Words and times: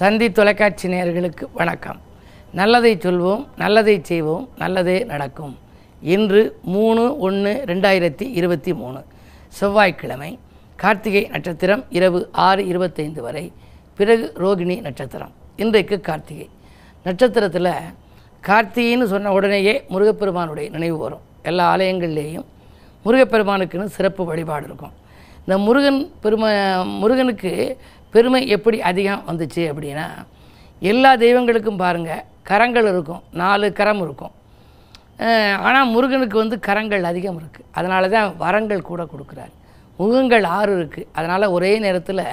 தந்தி 0.00 0.32
தொலைக்காட்சி 0.32 0.88
நேயர்களுக்கு 0.88 1.44
வணக்கம். 1.52 2.00
நல்லதை 2.52 2.96
சொல்வோம் 2.96 3.46
நல்லதை 3.56 4.00
செய்வோம் 4.02 4.48
நல்லதே 4.58 5.04
நடக்கும். 5.04 5.58
இன்று 6.02 6.58
மூணு 6.62 7.18
ஒன்று 7.18 7.62
ரெண்டாயிரத்தி 7.66 8.22
இருபத்தி 8.32 8.74
மூணு. 8.74 9.04
செவ்வாய்க்கிழமை 9.48 10.38
கார்த்திகை 10.76 11.28
நட்சத்திரம் 11.30 11.84
இரவு 11.90 12.28
ஆறு 12.32 12.66
இருபத்தைந்து 12.66 13.22
வரை. 13.22 13.52
பிறகு 13.96 14.32
ரோகிணி 14.36 14.80
நட்சத்திரம் 14.80 15.32
இன்றைக்கு 15.56 16.00
கார்த்திகை. 16.00 16.48
நட்சத்திரத்தில் 17.04 17.72
கார்த்திகைன்னு 18.46 19.04
சொன்ன 19.04 19.32
உடனேயே 19.32 19.84
முருகப்பெருமானுடைய 19.88 20.70
நினைவு 20.70 20.98
வரும். 20.98 21.20
எல்லா 21.42 21.76
ஆலயங்கள்லேயும் 21.76 22.46
முருகப்பெருமானுக்குன்னு 23.04 23.84
சிறப்பு 23.84 24.24
வழிபாடு 24.24 24.64
இருக்கும். 24.64 25.06
இந்த 25.38 25.58
முருகன் 25.58 26.10
பெருமா 26.22 26.50
முருகனுக்கு 26.98 27.76
பெருமை 28.14 28.40
எப்படி 28.56 28.78
அதிகம் 28.90 29.24
வந்துச்சு 29.30 29.62
அப்படின்னா 29.72 30.06
எல்லா 30.90 31.10
தெய்வங்களுக்கும் 31.24 31.80
பாருங்கள் 31.84 32.24
கரங்கள் 32.50 32.88
இருக்கும் 32.92 33.22
நாலு 33.40 33.66
கரம் 33.78 34.02
இருக்கும். 34.06 34.34
ஆனால் 35.66 35.90
முருகனுக்கு 35.94 36.36
வந்து 36.42 36.56
கரங்கள் 36.66 37.08
அதிகம் 37.10 37.38
இருக்குது 37.40 37.68
அதனால 37.78 38.08
தான் 38.14 38.28
வரங்கள் 38.44 38.88
கூட 38.90 39.02
கொடுக்குறாரு. 39.12 39.52
முகங்கள் 40.00 40.44
ஆறு 40.58 40.72
இருக்குது 40.80 41.08
அதனால் 41.18 41.52
ஒரே 41.56 41.72
நேரத்தில் 41.84 42.24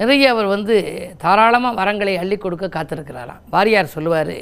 நிறைய 0.00 0.32
அவர் 0.34 0.48
வந்து 0.54 0.76
தாராளமாக 1.22 1.78
வரங்களை 1.80 2.14
அள்ளி 2.22 2.36
கொடுக்க 2.44 2.66
காத்திருக்கிறாராம். 2.76 3.44
வாரியார் 3.54 3.94
சொல்லுவார் 3.96 4.36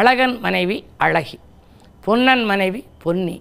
அழகன் 0.00 0.36
மனைவி 0.44 0.76
அழகி 1.06 1.38
பொன்னன் 2.04 2.44
மனைவி 2.52 2.80
பொன்னி 3.04 3.36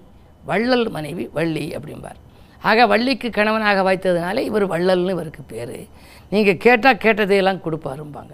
வள்ளல் 0.50 0.88
மனைவி 0.96 1.26
வள்ளி 1.38 1.66
அப்படிம்பார். 1.78 2.20
ஆக 2.62 2.88
வள்ளிக்கு 2.88 3.30
கணவனாக 3.30 3.84
வாய்த்ததுனால 3.84 4.38
இவர் 4.38 4.70
வள்ளல்னு 4.70 5.10
இவருக்கு 5.10 5.42
பேர். 5.42 5.88
நீங்கள் 6.30 6.58
கேட்டால் 6.58 6.96
கேட்டதையெல்லாம் 6.96 7.62
கொடுப்பாரும்பாங்க. 7.66 8.34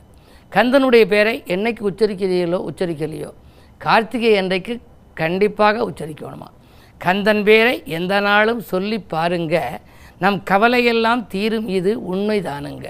கந்தனுடைய 0.51 1.05
பேரை 1.05 1.43
என்னைக்கு 1.45 1.83
உச்சரிக்கிறீங்களோ 1.91 2.59
உச்சரிக்கலையோ. 2.69 3.31
கார்த்திகை 3.77 4.37
அன்றைக்கு 4.37 4.81
கண்டிப்பாக 5.13 5.89
உச்சரிக்கணுமா. 5.89 6.49
கந்தன் 6.97 7.43
பேரை 7.43 7.83
எந்த 7.85 8.19
நாளும் 8.19 8.59
சொல்லி 8.59 8.99
பாருங்க. 8.99 9.79
நம் 10.19 10.43
கவலையெல்லாம் 10.43 11.27
தீரும் 11.27 11.67
இது 11.67 12.15
உண்மைதானுங்க. 12.15 12.85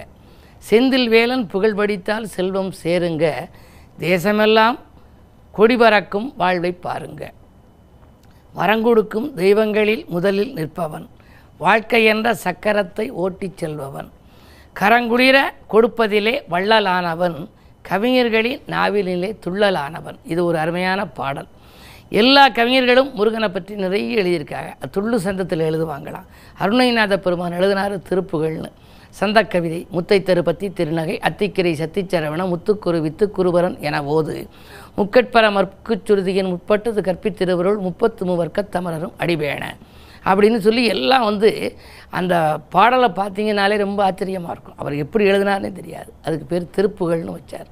செந்தில் 0.70 1.08
வேலன் 1.08 1.48
புகழ் 1.48 1.76
படித்தால் 1.76 2.26
செல்வம் 2.26 2.74
சேருங்க. 2.84 3.34
தேசமெல்லாம் 4.00 4.80
கொடி 5.52 5.78
பறக்கும் 5.78 6.34
வாழ்வை 6.38 6.72
பாருங்க. 6.72 7.34
வரங்கொடுக்கும் 8.56 9.34
தெய்வங்களில் 9.34 10.06
முதலில் 10.08 10.54
நிற்பவன். 10.54 11.08
வாழ்க்கை 11.58 12.04
என்ற 12.04 12.36
சக்கரத்தை 12.44 13.10
ஓட்டிச் 13.10 13.58
செல்பவன். 13.58 14.10
கரங்குளிர 14.80 15.38
கொடுப்பதிலே 15.74 16.42
வள்ளலானவன் 16.50 17.50
கவிஞர்களின் 17.90 18.62
நாவிலே 18.68 19.30
துள்ளலானவன். 19.46 20.18
இது 20.24 20.46
ஒரு 20.46 20.58
அருமையான 20.58 21.08
பாடல். 21.08 21.48
எல்லா 22.10 22.50
கவிஞர்களும் 22.50 23.14
முருகனை 23.14 23.50
பற்றி 23.50 23.76
நிறைய 23.76 24.24
எழுதியிருக்காங்க. 24.24 24.72
துள்ளு 24.92 25.20
சந்தத்தில் 25.20 25.68
எழுதுவாங்களாம். 25.70 26.28
அருணைநாத 26.60 27.18
பெருமான் 27.18 27.52
எழுதினார் 27.52 27.96
திருப்புகள்னு 28.10 28.72
சந்த 29.10 29.44
கவிதை 29.44 29.88
முத்தை 29.92 30.18
தருப்பத்தி 30.24 30.68
திருநகை 30.70 31.16
அத்திக்கிரை 31.28 31.74
சத்திச்சரவண 31.82 32.42
முத்துக்குரு 32.52 33.00
வித்துக்குருவரன் 33.08 33.80
என 33.80 34.02
ஓது. 34.02 34.48
முக்கட்பர 34.98 35.46
மற்குச்சுருதியின் 35.58 36.52
முற்பட்டது 36.54 37.02
கற்பித்திருவருள் 37.02 37.78
முப்பத்து 37.78 38.26
மூவர்க்க 38.26 38.64
தமரரும் 38.72 39.14
அடிபேண 39.18 39.76
அப்படின்னு 40.26 40.58
சொல்லி 40.58 40.86
எல்லாம் 40.86 41.24
வந்து 41.24 41.50
அந்த 42.10 42.36
பாடலை 42.70 43.10
பார்த்தீங்கனாலே 43.10 43.78
ரொம்ப 43.78 44.04
ஆச்சரியமாக 44.04 44.52
இருக்கும். 44.52 44.78
அவர் 44.78 44.96
எப்படி 44.96 45.26
எழுதினார்னே 45.26 45.72
தெரியாது. 45.72 46.14
அதுக்கு 46.26 46.46
பேர் 46.46 46.74
திருப்புகள்னு 46.78 47.36
வச்சார். 47.38 47.70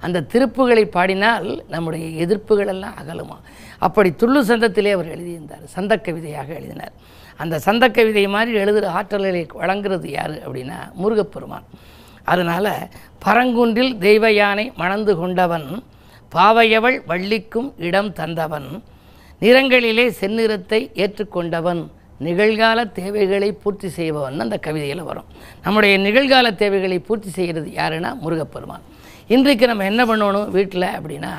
அந்த 0.00 0.24
திருப்புகளை 0.32 0.84
பாடினால் 0.84 1.64
நம்முடைய 1.68 2.26
எதிர்ப்புகள் 2.26 2.66
எல்லாம் 2.66 2.96
அகலுமா? 3.02 3.36
அப்படி 3.78 4.10
துள்ளு 4.12 4.40
சந்தத்திலே 4.44 4.92
அவர் 4.92 5.12
எழுதியிருந்தார். 5.14 5.64
சந்த 5.64 5.98
கவிதையாக 5.98 6.48
எழுதினார். 6.54 6.92
அந்த 7.36 7.58
சந்த 7.58 7.88
கவிதை 7.88 8.28
மாதிரி 8.28 8.58
எழுதுகிற 8.58 8.90
ஆற்றல்களை 8.90 9.42
வழங்குறது 9.60 10.06
யார் 10.06 10.34
அப்படின்னா 10.46 10.78
முருகப்பெருமான். 10.92 11.66
அதனால் 12.24 12.70
பரங்குன்றில் 13.24 13.98
தெய்வ 13.98 14.32
யானை 14.32 14.72
மணந்து 14.76 15.16
கொண்டவன் 15.16 15.66
பாவையவள் 16.34 16.96
வள்ளிக்கும் 17.06 17.74
இடம் 17.78 18.12
தந்தவன் 18.12 18.68
நிறங்களிலே 19.42 20.04
செந்நிறத்தை 20.20 20.80
ஏற்றுக்கொண்டவன் 21.02 21.80
நிகழ்கால 22.26 22.92
தேவைகளை 22.92 23.52
பூர்த்தி 23.52 23.88
செய்பவன் 23.88 24.40
அந்த 24.40 24.56
கவிதையில் 24.58 25.02
வரும். 25.02 25.26
நம்முடைய 25.64 25.94
நிகழ்கால 25.98 26.54
தேவைகளை 26.62 26.98
பூர்த்தி 26.98 27.30
செய்கிறது 27.30 27.68
யாருன்னா 27.80 28.10
முருகப்பெருமான். 28.22 28.84
இன்றைக்கு 29.34 29.66
நம்ம 29.66 29.84
என்ன 29.84 30.02
பண்ணணும் 30.04 30.48
வீட்டில் 30.50 30.94
அப்படின்னா 30.96 31.32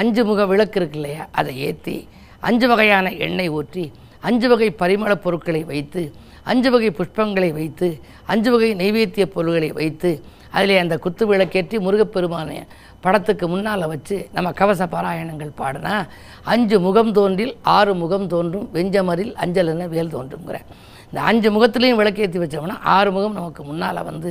அஞ்சு 0.00 0.24
முக 0.24 0.46
விளக்கு 0.46 0.78
இருக்கு 0.80 0.98
இல்லையா 1.00 1.24
அதை 1.30 1.54
ஏற்றி 1.68 1.96
அஞ்சு 2.40 2.66
வகையான 2.68 3.10
எண்ணெய் 3.26 3.48
ஊற்றி 3.48 3.84
அஞ்சு 4.20 4.48
வகை 4.48 4.68
பரிமளப் 4.82 5.24
பொருட்களை 5.24 5.64
வைத்து 5.64 6.02
அஞ்சு 6.42 6.70
வகை 6.70 6.90
புஷ்பங்களை 6.98 7.50
வைத்து 7.52 7.88
அஞ்சு 8.26 8.50
வகை 8.50 8.70
நைவேத்திய 8.74 9.24
பொருள்களை 9.26 9.70
வைத்து 9.72 10.10
அதிலே 10.56 10.78
அந்த 10.84 10.96
குத்து 11.04 11.24
விளக்கேற்றி 11.32 11.76
முருகப்பெருமானை 11.86 12.56
படத்துக்கு 13.04 13.46
முன்னால் 13.52 13.90
வச்சு 13.92 14.16
நம்ம 14.36 14.48
கவச 14.60 14.82
பாராயணங்கள் 14.94 15.52
பாடினா 15.60 15.94
அஞ்சு 16.52 16.76
முகம் 16.86 17.12
தோன்றில் 17.18 17.54
ஆறு 17.76 17.92
முகம் 18.02 18.26
தோன்றும் 18.34 18.66
வெஞ்சமரில் 18.76 19.32
அஞ்சல் 19.44 19.70
என 19.72 19.86
வேல் 19.94 20.14
தோன்றுங்கிற 20.16 20.58
இந்த 21.08 21.22
அஞ்சு 21.30 21.48
முகத்துலேயும் 21.54 21.98
விளக்கேற்றி 22.00 22.38
வச்சோம்னா 22.42 22.76
ஆறு 22.96 23.10
முகம் 23.16 23.34
நமக்கு 23.38 23.62
முன்னால் 23.70 24.06
வந்து 24.10 24.30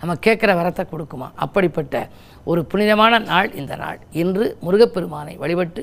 நம்ம 0.00 0.16
கேட்குற 0.26 0.50
வரத்தை 0.58 0.82
கொடுக்குமா? 0.90 1.28
அப்படிப்பட்ட 1.44 1.94
ஒரு 2.50 2.60
புனிதமான 2.70 3.18
நாள் 3.30 3.48
இந்த 3.60 3.76
நாள். 3.82 3.98
இன்று 4.22 4.46
முருகப்பெருமானை 4.64 5.34
வழிபட்டு 5.42 5.82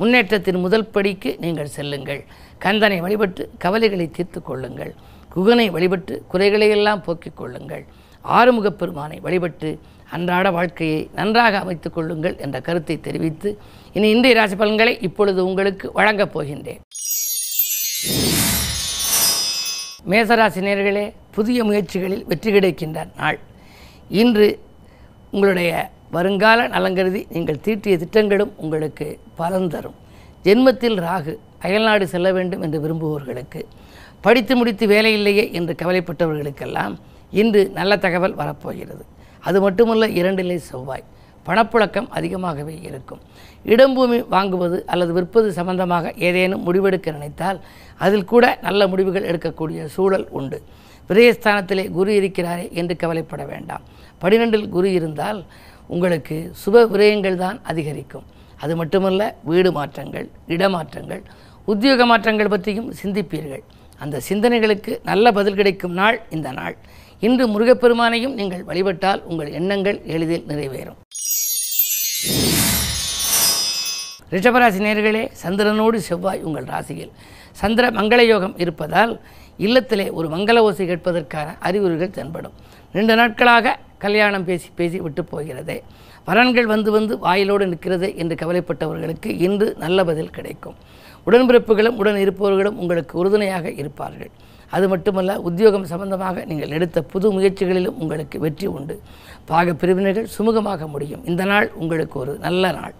முன்னேற்றத்தின் 0.00 0.60
முதல் 0.64 0.86
படிக்கு 0.94 1.30
நீங்கள் 1.44 1.74
செல்லுங்கள். 1.76 2.20
கந்தனை 2.64 2.98
வழிபட்டு 3.04 3.42
கவலைகளை 3.64 4.06
தீர்த்து 4.16 4.40
கொள்ளுங்கள். 4.42 4.92
குகனை 5.34 5.66
வழிபட்டு 5.76 6.16
குறைகளையெல்லாம் 6.32 7.04
போக்கிக் 7.06 7.38
கொள்ளுங்கள். 7.40 7.84
ஆறுமுகப் 8.24 8.78
பெருமானை 8.78 9.20
வழிபட்டு 9.20 9.78
அன்றாட 10.10 10.50
வாழ்க்கையை 10.50 11.10
நன்றாக 11.14 11.58
அமைத்துக் 11.58 11.94
கொள்ளுங்கள் 11.94 12.36
என்ற 12.36 12.60
கருத்தை 12.60 13.00
தெரிவித்து 13.00 13.58
இனி 13.92 14.10
இன்றைய 14.10 14.36
ராசி 14.36 14.56
பலன்களை 14.56 14.98
இப்பொழுது 15.00 15.46
உங்களுக்கு 15.46 15.92
வழங்கப் 15.92 16.38
போகின்றேன். 16.38 16.80
மேசராசி 20.08 20.60
நேர்களே 20.60 21.12
புதிய 21.30 21.64
முயற்சிகளில் 21.64 22.24
வெற்றி 22.24 22.52
கிடைக்கின்ற 22.52 23.08
நாள். 23.16 23.38
இன்று 24.08 24.60
உங்களுடைய 25.30 25.90
வருங்கால 26.10 26.68
நலங்கருதி 26.68 27.24
நீங்கள் 27.28 27.60
தீட்டிய 27.60 27.98
திட்டங்களும் 27.98 28.52
உங்களுக்கு 28.56 29.18
பலன் 29.34 29.68
தரும். 29.68 29.94
ஜென்மத்தில் 30.44 30.98
ராகு 31.00 31.36
அயல்நாடு 31.58 32.08
செல்ல 32.08 32.32
வேண்டும் 32.32 32.62
என்று 32.62 32.80
விரும்புபவர்களுக்கு 32.80 33.62
படித்து 34.20 34.56
முடித்து 34.56 34.86
வேலையில்லையே 34.86 35.52
என்று 35.52 35.74
கவலைப்பட்டவர்களுக்கெல்லாம் 35.82 36.94
இன்று 37.40 37.62
நல்ல 37.78 37.92
தகவல் 38.04 38.38
வரப்போகிறது. 38.40 39.04
அது 39.48 39.58
மட்டுமல்ல 39.60 40.04
இரண்டிலே 40.20 40.56
செவ்வாய். 40.70 41.04
பணப்புழக்கம் 41.46 42.08
அதிகமாகவே 42.18 42.74
இருக்கும். 42.88 43.20
இடம்பூமி 43.72 44.18
வாங்குவது 44.34 44.76
அல்லது 44.92 45.12
விற்பது 45.16 45.48
சம்பந்தமாக 45.58 46.12
ஏதேனும் 46.28 46.64
முடிவெடுக்க 46.66 47.12
நினைத்தால் 47.12 47.58
அதில் 48.04 48.30
கூட 48.32 48.44
நல்ல 48.66 48.86
முடிவுகள் 48.92 49.28
எடுக்கக்கூடிய 49.30 49.84
சூழல் 49.96 50.26
உண்டு. 50.38 50.58
விரயஸ்தானத்திலே 51.08 51.84
குரு 51.96 52.10
இருக்கிறாரே 52.20 52.66
என்று 52.80 52.94
கவலைப்பட 53.02 53.44
வேண்டாம். 53.52 53.84
பனிரெண்டில் 54.22 54.66
குரு 54.76 54.90
இருந்தால் 54.98 55.40
உங்களுக்கு 55.94 56.36
சுப 56.62 56.84
விரயங்கள் 56.94 57.36
தான் 57.44 57.58
அதிகரிக்கும். 57.70 58.26
அது 58.62 58.74
மட்டுமல்ல 58.80 59.22
வீடு 59.50 59.70
மாற்றங்கள் 59.78 60.26
இடமாற்றங்கள் 60.54 61.22
உத்தியோக 61.72 62.02
மாற்றங்கள் 62.12 62.52
பற்றியும் 62.54 62.88
சிந்திப்பீர்கள். 63.02 63.64
அந்த 63.98 64.16
சிந்தனைகளுக்கு 64.28 64.92
நல்ல 65.04 65.32
பதில் 65.38 65.58
கிடைக்கும் 65.60 65.96
நாள் 66.00 66.18
இந்த 66.36 66.48
நாள். 66.60 66.76
இன்று 67.20 67.44
முருகப்பெருமானையும் 67.48 68.34
நீங்கள் 68.34 68.64
வழிபட்டால் 68.64 69.22
உங்கள் 69.22 69.50
எண்ணங்கள் 69.50 70.00
எளிதில் 70.06 70.44
நிறைவேறும். 70.48 70.98
ரிஷபராசி 74.30 74.80
நேர்களே 74.86 75.28
சந்திரனோடு 75.42 75.96
செவ்வாய் 75.96 76.42
உங்கள் 76.42 76.64
ராசியில். 76.64 77.10
சந்திர 77.52 77.90
மங்கள 77.90 78.20
யோகம் 78.26 78.58
இருப்பதால் 78.58 79.20
இல்லத்திலே 79.58 80.10
ஒரு 80.10 80.28
மங்கள 80.28 80.58
ஓசை 80.58 80.88
கேட்பதற்கான 80.88 81.58
அறிகுறிகள் 81.58 82.10
தென்படும். 82.10 82.52
ரெண்டு 82.92 83.14
நாட்களாக 83.16 83.78
கல்யாணம் 83.98 84.44
பேசி 84.44 84.68
பேசி 84.74 85.00
விட்டு 85.00 85.24
போகிறதே. 85.24 85.82
வரன்கள் 86.26 86.64
வந்து 86.64 86.90
வந்து 86.90 87.16
வாயிலோடு 87.16 87.66
நிற்கிறது 87.66 88.16
என்று 88.16 88.34
கவலைப்பட்டவர்களுக்கு 88.34 89.26
இன்று 89.26 89.74
நல்ல 89.78 90.04
பதில் 90.04 90.30
கிடைக்கும். 90.30 90.74
உடன்பிறப்புகளும் 91.26 91.98
உடன் 92.00 92.16
இருப்பவர்களும் 92.16 92.78
உங்களுக்கு 92.78 93.18
உறுதுணையாக 93.18 93.70
இருப்பார்கள். 93.70 94.30
அது 94.74 94.86
மட்டுமல்ல 94.92 95.32
உத்தியோகம் 95.48 95.88
சம்பந்தமாக 95.92 96.44
நீங்கள் 96.50 96.74
எடுத்த 96.76 96.98
புது 97.12 97.26
முயற்சிகளிலும் 97.36 97.98
உங்களுக்கு 98.02 98.36
வெற்றி 98.44 98.66
உண்டு. 98.76 98.94
பாக 99.50 99.74
பிரிவினைகள் 99.80 100.28
சுமூகமாக 100.36 100.86
முடியும். 100.94 101.24
இந்த 101.30 101.42
நாள் 101.50 101.68
உங்களுக்கு 101.82 102.16
ஒரு 102.22 102.32
நல்ல 102.46 102.70
நாள். 102.78 102.94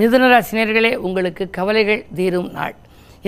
மிதுனராசினியர்களே 0.00 0.92
உங்களுக்கு 1.06 1.44
கவலைகள் 1.58 2.02
தீரும் 2.18 2.50
நாள். 2.58 2.74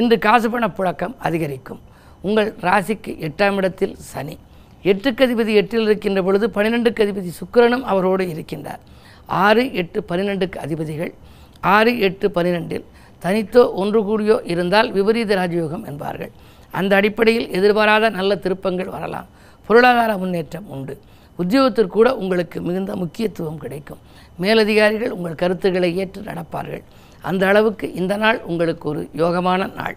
இன்று 0.00 0.19
காசு 0.26 0.49
பண 0.50 0.66
புழக்கம் 0.78 1.14
அதிகரிக்கும். 1.28 1.81
உங்கள் 2.28 2.50
ராசிக்கு 2.66 3.12
எட்டாம் 3.26 3.58
இடத்தில் 3.60 3.94
சனி. 4.10 4.37
எட்டுக்கு 4.90 5.22
அதிபதி 5.26 5.52
எட்டில் 5.60 5.87
இருக்கின்ற 5.88 6.20
பொழுது 6.26 6.46
பன்னிரெண்டுக்கு 6.56 7.05
அதிபதி 7.06 7.31
சுக்கிரனும் 7.40 7.84
அவரோடு 7.93 8.25
இருக்கின்றார். 8.34 8.82
ஆறு 9.44 9.64
எட்டு 9.81 9.99
பன்னிரெண்டுக்கு 10.10 10.58
அதிபதிகள். 10.64 11.12
ஆறு 11.75 11.93
எட்டு 12.06 12.26
பன்னிரெண்டில் 12.37 12.84
தனித்தோ 13.25 13.62
ஒன்று 13.73 14.00
கூடியோ 14.09 14.37
இருந்தால் 14.53 14.88
விபரீத 14.93 15.35
ராஜயோகம் 15.35 15.85
என்பார்கள். 15.85 16.32
அந்த 16.70 16.93
அடிப்படையில் 16.97 17.49
எதிர்பாராத 17.50 18.09
நல்ல 18.09 18.37
திருப்பங்கள் 18.37 18.91
வரலாம். 18.97 19.29
பொருளாதார 19.67 20.17
முன்னேற்றம் 20.17 20.69
உண்டு. 20.69 20.94
உத்தியோகத்திற்கூட 21.38 22.09
உங்களுக்கு 22.23 22.59
மிகுந்த 22.61 22.97
முக்கியத்துவம் 22.97 23.59
கிடைக்கும். 23.59 24.00
மேலதிகாரிகள் 24.37 25.11
உங்கள் 25.11 25.41
கருத்துக்களை 25.43 25.91
ஏற்று 25.97 26.20
நடப்பார்கள். 26.23 26.82
அந்த 27.20 27.47
அளவுக்கு 27.47 27.87
இந்த 27.93 28.17
நாள் 28.17 28.41
உங்களுக்கு 28.43 28.88
ஒரு 28.88 29.09
யோகமான 29.17 29.75
நாள். 29.75 29.97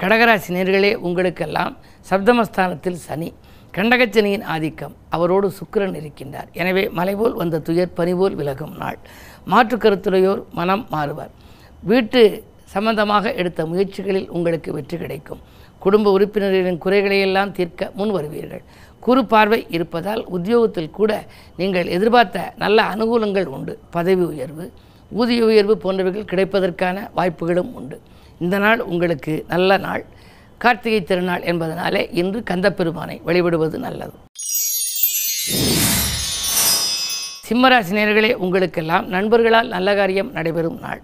கடகராசி 0.00 0.50
நேர்களே 0.56 0.94
உங்களுக்கெல்லாம் 0.94 1.76
சப்தமஸ்தானத்தில் 2.10 2.98
சனி. 3.06 3.30
கண்டகச்சனியின் 3.76 4.44
ஆதிக்கம். 4.54 4.94
அவரோடு 5.08 5.52
சுக்கிரன் 5.58 5.96
இருக்கின்றார். 6.00 6.48
எனவே 6.52 6.88
மலைபோல் 6.98 7.34
வந்த 7.34 7.58
துயர் 7.58 7.96
பனிபோல் 7.96 8.36
விலகும் 8.40 8.76
நாள். 8.76 8.98
மாற்று 9.52 9.76
கருத்துடையோர் 9.84 10.42
மனம் 10.58 10.84
மாறுவார். 10.94 11.32
வீட்டு 11.90 12.20
சம்பந்தமாக 12.74 13.32
எடுத்த 13.40 13.60
முயற்சிகளில் 13.70 14.28
உங்களுக்கு 14.36 14.70
வெற்றி 14.76 14.96
கிடைக்கும். 15.02 15.40
குடும்ப 15.84 16.10
உறுப்பினர்களின் 16.16 16.82
குறைகளையெல்லாம் 16.84 17.54
தீர்க்க 17.58 17.90
முன் 17.98 18.12
வருவீர்கள். 18.16 18.62
குறு 19.06 19.22
பார்வை 19.32 19.60
இருப்பதால் 19.76 20.22
உத்தியோகத்தில் 20.36 20.94
கூட 20.98 21.12
நீங்கள் 21.60 21.92
எதிர்பார்த்த 21.96 22.52
நல்ல 22.62 22.78
அனுகூலங்கள் 22.94 23.48
உண்டு. 23.56 23.74
பதவி 23.96 24.24
உயர்வு 24.32 24.66
ஊதிய 25.20 25.42
உயர்வு 25.50 25.74
போன்றவைகள் 25.84 26.30
கிடைப்பதற்கான 26.32 27.06
வாய்ப்புகளும் 27.18 27.72
உண்டு. 27.80 27.98
இந்த 28.44 28.56
நாள் 28.64 28.80
உங்களுக்கு 28.92 29.34
நல்ல 29.54 29.78
நாள். 29.86 30.04
கார்த்திகை 30.64 31.00
திருநாள் 31.10 31.46
என்பதனாலே 31.50 32.02
இன்று 32.22 32.40
கந்தப்பெருமானை 32.50 33.18
வழிபடுவது 33.28 33.78
நல்லது. 33.86 34.16
சிம்மராசி 37.48 37.92
நேர்களே 37.96 38.30
உங்களுக்கெல்லாம் 38.44 39.06
நண்பர்களால் 39.08 39.68
நல்ல 39.74 39.94
காரியம் 39.98 40.30
நடைபெறும் 40.32 40.78
நாள். 40.78 41.00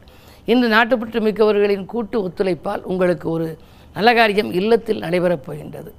இன்று 0.52 0.68
நாட்டுப்பற்று 0.68 1.20
மிக்கவர்களின் 1.26 1.84
கூட்டு 1.84 2.16
ஒத்துழைப்பால் 2.26 2.82
உங்களுக்கு 2.82 3.30
ஒரு 3.30 3.46
நல்ல 3.94 4.14
காரியம் 4.14 4.52
இல்லத்தில் 4.52 5.00
நடைபெறப் 5.00 5.44
போகின்றது. 5.46 5.90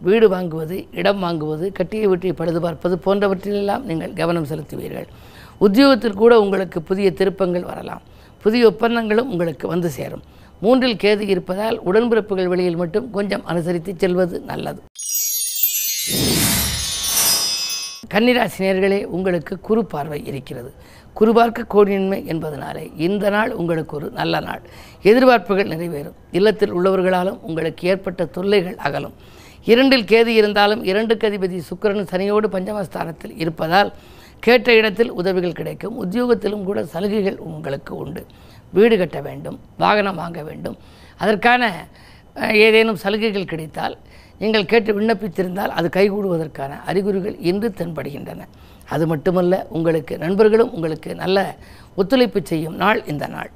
வீடு 0.00 0.26
வாங்குவது 0.34 0.76
இடம் 1.00 1.22
வாங்குவது 1.22 1.72
கட்டிய 1.72 2.08
வீட்டை 2.08 2.32
பழுது 2.32 2.60
பார்ப்பது 2.60 2.98
போன்றவற்றிலெல்லாம் 3.06 3.84
நீங்கள் 3.90 4.12
கவனம் 4.12 4.48
செலுத்துவீர்கள். 4.50 5.08
உத்தியோகத்தில் 5.58 6.20
கூட 6.22 6.40
உங்களுக்கு 6.40 6.82
புதிய 6.82 7.10
திருப்பங்கள் 7.12 7.62
வரலாம். 7.62 8.02
புதிய 8.42 8.66
ஒப்பந்தங்களும் 8.72 9.30
உங்களுக்கு 9.30 9.68
வந்து 9.68 9.90
சேரும். 9.90 10.24
மூன்றில் 10.60 11.00
கேது 11.04 11.20
இருப்பதால் 11.20 11.80
உடன்பிறப்புகள் 11.86 12.50
வெளியில் 12.54 12.80
மட்டும் 12.82 13.10
கொஞ்சம் 13.10 13.44
அனுசரித்து 13.44 13.94
செல்வது 13.96 14.40
நல்லது. 14.40 14.82
கன்னிராசினியர்களே 18.14 19.04
உங்களுக்கு 19.04 19.60
குறு 19.60 19.84
பார்வை 19.84 20.26
இருக்கிறது. 20.26 20.72
குறுபார்க்க 21.14 21.64
கோடியின்மை 21.74 22.18
என்பதனாலே 22.32 22.84
இந்த 22.96 23.30
நாள் 23.30 23.52
உங்களுக்கு 23.52 23.96
ஒரு 23.96 24.10
நல்ல 24.10 24.40
நாள். 24.40 24.60
எதிர்பார்ப்புகள் 25.02 25.70
நிறைவேறும். 25.72 26.14
இல்லத்தில் 26.30 26.74
உள்ளவர்களாலும் 26.74 27.40
உங்களுக்கு 27.40 27.88
ஏற்பட்ட 27.88 28.24
தொல்லைகள் 28.24 28.76
அகலும். 28.76 29.14
இரண்டில் 29.64 30.04
கேது 30.04 30.26
இருந்தாலும் 30.26 30.84
இரண்டு 30.84 31.14
கதிபதி 31.14 31.60
சுக்கரன் 31.70 32.06
சனியோடு 32.12 32.48
பஞ்சமஸ்தானத்தில் 32.52 33.34
இருப்பதால் 33.36 33.92
கேட்ட 34.40 34.74
இடத்தில் 34.74 35.10
உதவிகள் 35.10 35.58
கிடைக்கும். 35.60 35.96
உத்தியோகத்திலும் 36.04 36.64
கூட 36.64 36.84
சலுகைகள் 36.84 37.38
உங்களுக்கு 37.38 37.96
உண்டு. 37.96 38.26
வீடு 38.72 38.98
கட்ட 38.98 39.20
வேண்டும் 39.20 39.60
வாகனம் 39.78 40.16
வாங்க 40.16 40.42
வேண்டும். 40.42 40.76
அதற்கான 41.16 41.86
ஏதேனும் 42.64 42.96
சலுகைகள் 42.96 43.50
கிடைத்தால் 43.52 43.98
நீங்கள் 44.38 44.64
கேட்டு 44.64 45.00
விண்ணப்பித்திருந்தால் 45.00 45.74
அது 45.78 45.88
கைகூடுவதற்கான 45.88 46.82
அறிகுறிகள் 46.86 47.38
இன்று 47.38 47.68
தென்படுகின்றன. 47.68 48.40
அது 48.88 49.06
மட்டுமல்ல 49.06 49.66
உங்களுக்கு 49.68 50.18
நண்பர்களும் 50.18 50.72
உங்களுக்கு 50.72 51.14
நல்ல 51.14 51.56
ஒத்துழைப்பு 51.96 52.40
செய்யும் 52.44 52.76
நாள் 52.76 53.04
இந்த 53.06 53.26
நாள். 53.26 53.50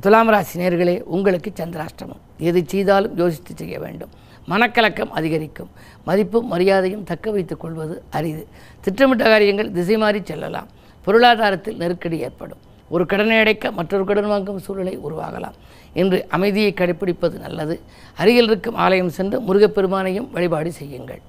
துலாம் 0.00 0.28
ராசி 0.28 0.60
நேர்களே 0.60 1.00
உங்களுக்கு 1.00 1.52
சந்திராஷ்டமம். 1.56 2.22
எது 2.38 2.64
செய்தாலும் 2.66 3.16
யோசித்து 3.16 3.54
செய்ய 3.56 3.78
வேண்டும். 3.78 4.10
மனக்கலக்கம் 4.48 5.08
அதிகரிக்கும். 5.08 5.70
மதிப்பும் 6.04 6.46
மரியாதையும் 6.46 7.04
தக்க 7.04 7.30
வைத்துக் 7.30 7.60
கொள்வது 7.60 8.02
அரிது. 8.10 8.46
திட்டமிட்ட 8.80 9.24
காரியங்கள் 9.24 9.70
திசை 9.70 9.96
மாறி 9.96 10.20
செல்லலாம். 10.24 10.68
பொருளாதாரத்தில் 11.02 11.76
நெருக்கடி 11.76 12.18
ஏற்படும். 12.18 12.72
ஒரு 12.94 13.04
கடனை 13.12 13.36
அடைக்க 13.42 13.70
மற்றொரு 13.78 14.04
கடன் 14.08 14.30
வாங்கும் 14.32 14.62
சூழலை 14.64 14.94
உருவாகலாம் 15.06 15.56
இன்று 16.00 16.18
அமைதியை 16.36 16.72
கடைப்பிடிப்பது 16.80 17.36
நல்லது. 17.44 17.74
அருகில் 18.20 18.48
இருக்கும் 18.50 18.78
ஆலயம் 18.84 19.14
சென்று 19.18 19.36
முருகப்பெருமானையும் 19.46 20.28
வழிபாடு 20.36 20.72
செய்யுங்கள். 20.80 21.22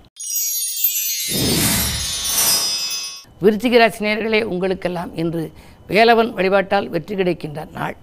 விருச்சிகராசி 3.44 4.02
நேர்களே 4.06 4.42
உங்களுக்கெல்லாம் 4.54 5.12
இன்று 5.22 5.44
வேலவன் 5.90 6.32
வழிபாட்டால் 6.38 6.90
வெற்றி 6.94 7.16
கிடைக்கின்ற 7.16 7.66
நாள். 7.78 7.96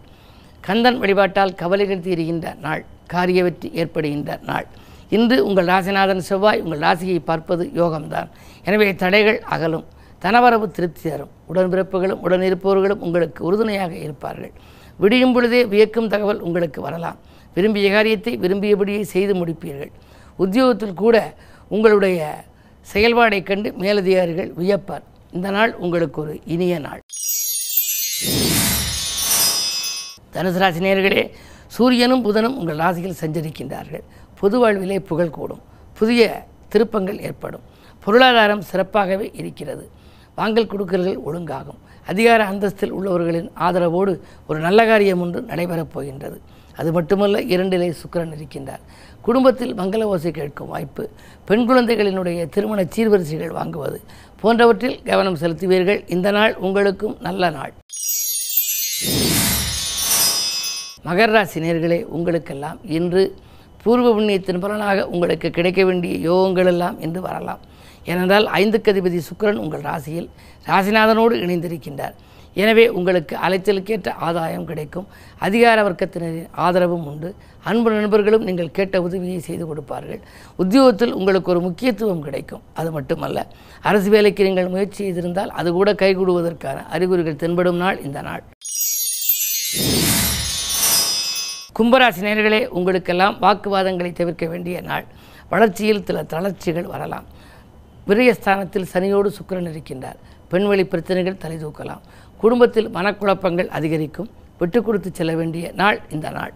கந்தன் 0.66 0.98
வழிபாட்டால் 1.02 1.54
கவலைகள் 1.62 2.04
தீருகின்ற 2.06 2.48
நாள். 2.66 2.82
காரிய 3.12 3.40
வெற்றி 3.46 3.68
ஏற்படுகின்ற 3.80 4.38
நாள். 4.50 4.66
இன்று 5.16 5.36
உங்கள் 5.46 5.70
ராசிநாதன் 5.72 6.22
செவ்வாய் 6.28 6.62
உங்கள் 6.64 6.82
ராசியை 6.86 7.18
பார்ப்பது 7.30 7.64
யோகம்தான். 7.80 8.28
எனவே 8.68 8.94
தடைகள் 9.02 9.40
அகலும். 9.54 9.86
தனவரவு 10.22 10.70
திருப்தி 10.70 11.10
தரும் 11.10 11.30
உடன்பிறப்புகளும் 11.54 12.18
உடனிருப்பவர்களும் 12.24 13.02
உங்களுக்கு 13.06 13.44
உறுதுணையாக 13.44 13.94
இருப்பார்கள். 13.94 14.52
விடியும் 14.96 15.32
பொழுதே 15.32 15.64
வியக்கும் 15.64 16.08
தகவல் 16.08 16.40
உங்களுக்கு 16.40 16.80
வரலாம். 16.80 17.16
விரும்பிய 17.54 17.92
காரியத்தை 17.92 18.36
விரும்பியபடியே 18.36 19.02
செய்து 19.02 19.34
முடிப்பீர்கள். 19.34 19.90
உத்தியோகத்தில் 20.36 20.94
கூட 20.94 21.34
உங்களுடைய 21.68 22.44
செயல்பாடைக் 22.92 23.42
கண்டு 23.42 23.72
மேலதிகாரிகள் 23.72 24.52
வியப்பார். 24.52 25.02
இந்த 25.32 25.50
நாள் 25.50 25.74
உங்களுக்கு 25.74 26.20
ஒரு 26.20 26.40
இனிய 26.44 26.78
நாள். 26.78 27.00
தனுசு 30.32 30.60
ராசினியர்களே 30.62 31.30
சூரியனும் 31.66 32.24
புதனும் 32.24 32.56
உங்கள் 32.56 32.76
ராசியில் 32.76 33.16
சஞ்சரிக்கின்றார்கள். 33.20 34.02
பொது 34.40 34.58
வாழ்விலே 34.58 35.00
புகழ் 35.00 35.30
கூடும். 35.30 35.62
புதிய 35.98 36.46
திருப்பங்கள் 36.68 37.20
ஏற்படும். 37.20 37.60
பொருளாதாரம் 38.04 38.62
சிறப்பாகவே 38.72 39.30
இருக்கிறது. 39.32 39.90
வாங்கல் 40.34 40.66
கொடுக்கல்கள் 40.66 41.18
ஒழுங்காகும். 41.26 41.80
அதிகார 42.06 42.44
அந்தஸ்தில் 42.44 42.94
உள்ளவர்களின் 42.98 43.50
ஆதரவோடு 43.60 44.12
ஒரு 44.46 44.58
நல்ல 44.60 44.86
காரியம் 44.86 45.20
ஒன்று 45.20 45.40
நடைபெறப் 45.40 45.92
போகின்றது. 45.92 46.40
அது 46.76 46.92
மட்டுமல்ல 46.92 47.40
இரண்டிலே 47.40 47.88
சுக்கரன் 48.02 48.34
இருக்கின்றார். 48.38 48.82
குடும்பத்தில் 49.20 49.74
மங்கள 49.74 50.02
ஓசை 50.02 50.30
கேட்கும் 50.30 50.68
வாய்ப்பு 50.68 51.10
பெண் 51.44 51.64
குழந்தைகளினுடைய 51.70 52.48
திருமண 52.48 52.82
சீர்வரிசைகள் 52.82 53.56
வாங்குவது 53.58 53.98
போன்றவற்றில் 54.40 55.02
கவனம் 55.02 55.36
செலுத்துவீர்கள். 55.36 56.00
இந்த 56.06 56.30
நாள் 56.30 56.56
உங்களுக்கும் 56.56 57.16
நல்ல 57.20 57.50
நாள். 57.50 57.72
மகர 61.04 61.30
ராசி 61.30 61.60
நேர்களே 61.60 62.02
உங்களுக்கெல்லாம் 62.16 62.80
இன்று 62.98 63.34
பூர்வ 63.82 64.08
புண்ணியத்தின் 64.14 64.60
பலனாக 64.60 65.08
உங்களுக்கு 65.08 65.50
கிடைக்க 65.50 65.84
வேண்டிய 65.84 66.30
யோகங்களெல்லாம் 66.30 67.00
இன்று 67.00 67.20
வரலாம். 67.20 67.60
ஏனென்றால் 68.10 68.46
ஐந்துக்கு 68.60 68.92
அதிபதி 68.92 69.20
சுக்கிரன் 69.28 69.62
உங்கள் 69.64 69.86
ராசியில் 69.88 70.28
ராசிநாதனோடு 70.68 71.34
இணைந்திருக்கின்றார். 71.44 72.14
எனவே 72.62 72.84
உங்களுக்கு 72.98 73.34
அலைச்சலுக்கேற்ற 73.46 74.10
ஆதாயம் 74.26 74.66
கிடைக்கும். 74.70 75.06
அதிகார 75.46 75.78
வர்க்கத்தினரின் 75.88 76.48
ஆதரவும் 76.64 77.06
உண்டு. 77.10 77.28
அன்பு 77.70 77.90
நண்பர்களும் 77.90 78.44
நீங்கள் 78.48 78.74
கேட்ட 78.78 79.02
உதவியை 79.02 79.38
செய்து 79.46 79.64
கொடுப்பார்கள். 79.66 80.20
உத்தியோகத்தில் 80.62 81.14
உங்களுக்கு 81.18 81.50
ஒரு 81.54 81.60
முக்கியத்துவம் 81.66 82.24
கிடைக்கும். 82.26 82.62
அது 82.80 82.90
மட்டுமல்ல 82.96 83.46
அரசு 83.90 84.10
வேலைக்கு 84.14 84.46
நீங்கள் 84.48 84.72
முயற்சி 84.74 85.00
செய்திருந்தால் 85.04 85.54
அது 85.60 85.72
கூட 85.78 85.92
கைகூடுவதற்கான 86.02 86.78
அறிகுறிகள் 86.96 87.40
தென்படும் 87.42 87.80
நாள் 87.84 88.00
இந்த 88.08 88.20
நாள். 88.28 88.42
கும்பராசி 91.78 92.22
நேர்களே 92.26 92.62
உங்களுக்கெல்லாம் 92.78 93.36
வாக்குவாதங்களை 93.42 94.12
தவிர்க்க 94.12 94.46
வேண்டிய 94.46 94.80
நாள். 94.90 95.06
வளர்ச்சியில் 95.52 96.04
சில 96.08 96.18
தளர்ச்சிகள் 96.34 96.90
வரலாம். 96.94 97.26
விரயஸ்தானத்தில் 98.08 98.88
சனியோடு 98.92 99.28
சுக்கிரன் 99.36 99.68
இருக்கின்றார். 99.72 100.18
பெண்வழி 100.52 100.84
பிரச்சனைகள் 100.92 101.40
தலை 101.42 101.56
தூக்கலாம். 101.64 102.02
குடும்பத்தில் 102.42 102.88
மனக்குழப்பங்கள் 102.96 103.68
அதிகரிக்கும். 103.76 104.30
விட்டு 104.60 104.78
கொடுத்து 104.82 105.10
செல்ல 105.18 105.32
வேண்டிய 105.40 105.64
நாள் 105.80 105.98
இந்த 106.14 106.30
நாள். 106.30 106.52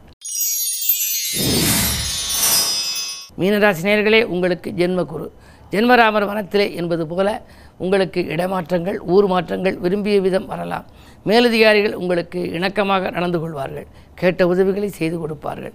மீனராசி 3.41 3.83
நேயர்களே 3.89 4.21
உங்களுக்கு 4.35 4.69
ஜென்மகுரு. 4.81 5.29
ஜென்மராமர் 5.73 6.29
வனத்திலே 6.31 6.67
என்பது 6.81 7.05
போல 7.07 7.29
உங்களுக்கு 7.85 8.21
இடமாற்றங்கள் 8.35 8.99
ஊர் 9.15 9.27
மாற்றங்கள் 9.33 9.77
விரும்பிய 9.85 10.19
விதம் 10.27 10.47
வரலாம். 10.53 10.87
மேலதிகாரிகள் 11.29 11.99
உங்களுக்கு 12.03 12.41
இணக்கமாக 12.59 13.11
நடந்து 13.17 13.39
கொள்வார்கள். 13.41 13.89
கேட்ட 14.21 14.47
உதவிகளை 14.53 14.89
செய்து 15.01 15.17
கொடுப்பார்கள். 15.23 15.75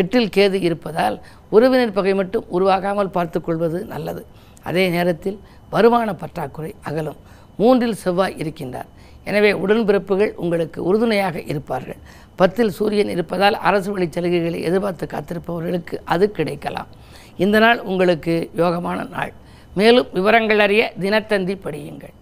எட்டில் 0.00 0.32
கேது 0.36 0.58
இருப்பதால் 0.68 1.16
உறவினர் 1.56 1.96
பகை 1.98 2.14
மட்டும் 2.20 2.46
உருவாகாமல் 2.56 3.14
பார்த்துக்கொள்வது 3.16 3.80
நல்லது. 3.94 4.22
அதே 4.62 4.84
நேரத்தில் 4.88 5.38
வருமான 5.74 6.14
பற்றாக்குறை 6.14 6.74
அகலும். 6.88 7.20
மூன்றில் 7.60 8.00
செவ்வாய் 8.02 8.38
இருக்கின்றார். 8.42 8.90
எனவே 9.24 9.50
உடன்பிறப்புகள் 9.52 10.32
உங்களுக்கு 10.44 10.78
உறுதுணையாக 10.84 11.42
இருப்பார்கள். 11.52 12.00
பத்தில் 12.40 12.72
சூரியன் 12.78 13.12
இருப்பதால் 13.14 13.56
அரசு 13.68 13.90
வழி 13.92 14.06
சலுகைகளை 14.06 14.60
எதிர்பார்த்து 14.68 15.06
காத்திருப்பவர்களுக்கு 15.14 15.98
அது 16.14 16.30
கிடைக்கலாம். 16.38 16.90
இந்த 17.44 17.58
நாள் 17.58 17.80
உங்களுக்கு 17.90 18.34
யோகமான 18.56 19.08
நாள். 19.10 19.32
மேலும் 19.74 20.08
விவரங்கள் 20.12 20.58
அறிய 20.58 20.92
தினத்தந்தி 21.00 21.56
படியுங்கள். 21.66 22.14